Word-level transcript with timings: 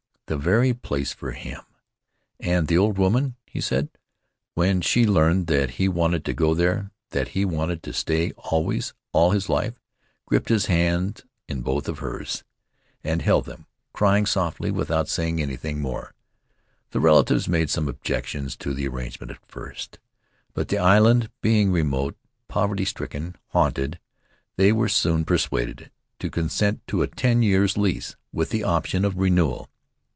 The 0.27 0.37
very 0.37 0.73
place 0.73 1.11
for 1.11 1.33
him! 1.33 1.59
And 2.39 2.69
the 2.69 2.77
old 2.77 2.97
woman, 2.97 3.35
he 3.45 3.59
said, 3.59 3.89
when 4.53 4.79
she 4.79 5.05
learned 5.05 5.47
that 5.47 5.71
he 5.71 5.89
wanted 5.89 6.23
to 6.23 6.33
go 6.33 6.53
there, 6.53 6.91
that 7.09 7.27
he 7.35 7.43
wanted 7.43 7.83
to 7.83 7.91
stay 7.91 8.31
always— 8.37 8.93
all 9.11 9.31
his 9.31 9.49
life— 9.49 9.73
gripped 10.25 10.47
his 10.47 10.67
hands 10.67 11.23
in 11.49 11.61
both 11.63 11.89
of 11.89 11.99
hers 11.99 12.05
In 12.13 12.15
the 12.15 12.29
Cloud 12.31 12.39
of 12.39 12.39
Islands 12.39 12.43
and 13.03 13.21
held 13.21 13.45
them, 13.59 13.65
crying 13.91 14.25
softly, 14.25 14.71
without 14.71 15.09
saying 15.09 15.41
anything 15.41 15.81
more. 15.81 16.13
The 16.91 17.01
relatives 17.01 17.49
made 17.49 17.69
some 17.69 17.89
objections 17.89 18.55
to 18.55 18.73
the 18.73 18.87
arrangement 18.87 19.31
at 19.33 19.45
first. 19.51 19.99
But 20.53 20.69
the 20.69 20.77
island 20.77 21.29
being 21.41 21.73
remote, 21.73 22.15
poverty 22.47 22.85
stricken, 22.85 23.35
haunted, 23.47 23.99
they 24.55 24.71
were 24.71 24.87
soon 24.87 25.25
persuaded 25.25 25.91
to 26.19 26.29
consent 26.29 26.87
to 26.87 27.01
a 27.01 27.07
ten 27.07 27.41
years' 27.43 27.75
lease, 27.75 28.15
with 28.31 28.51
the 28.51 28.63
option 28.63 29.03
of 29.03 29.17
renewal. 29.17 29.67